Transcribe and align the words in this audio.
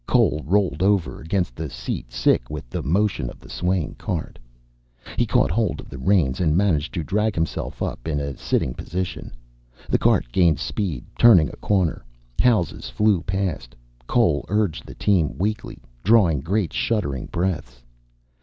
Cole 0.07 0.41
rolled 0.47 0.81
over 0.81 1.21
against 1.21 1.55
the 1.55 1.69
seat, 1.69 2.11
sick 2.11 2.49
with 2.49 2.67
the 2.71 2.81
motion 2.81 3.29
of 3.29 3.39
the 3.39 3.51
swaying 3.51 3.93
cart. 3.99 4.39
He 5.15 5.27
caught 5.27 5.51
hold 5.51 5.79
of 5.79 5.89
the 5.91 5.99
reins 5.99 6.39
and 6.39 6.57
managed 6.57 6.91
to 6.95 7.03
drag 7.03 7.35
himself 7.35 7.83
up 7.83 8.07
in 8.07 8.19
a 8.19 8.35
sitting 8.35 8.73
position. 8.73 9.31
The 9.91 9.99
cart 9.99 10.31
gained 10.31 10.57
speed, 10.57 11.05
turning 11.19 11.49
a 11.49 11.55
corner. 11.57 12.03
Houses 12.41 12.89
flew 12.89 13.21
past. 13.21 13.75
Cole 14.07 14.43
urged 14.49 14.87
the 14.87 14.95
team 14.95 15.37
weakly, 15.37 15.77
drawing 16.03 16.39
great 16.39 16.73
shuddering 16.73 17.27
breaths. 17.27 17.83